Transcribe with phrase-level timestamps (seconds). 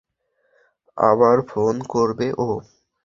[0.97, 2.49] আবার ফোন করবে ও?